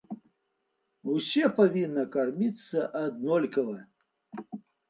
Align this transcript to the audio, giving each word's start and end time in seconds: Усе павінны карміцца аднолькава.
Усе 1.15 1.43
павінны 1.59 2.05
карміцца 2.17 2.89
аднолькава. 3.05 3.77